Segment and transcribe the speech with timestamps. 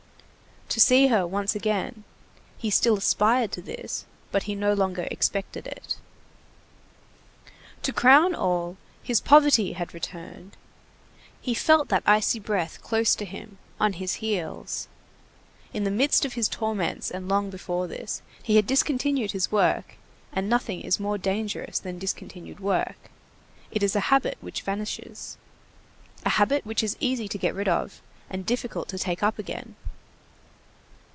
[0.73, 2.05] To see her once again;
[2.57, 5.97] he still aspired to this, but he no longer expected it.
[7.81, 10.55] To crown all, his poverty had returned.
[11.41, 14.87] He felt that icy breath close to him, on his heels.
[15.73, 19.95] In the midst of his torments, and long before this, he had discontinued his work,
[20.31, 23.09] and nothing is more dangerous than discontinued work;
[23.71, 25.35] it is a habit which vanishes.
[26.25, 29.75] A habit which is easy to get rid of, and difficult to take up again.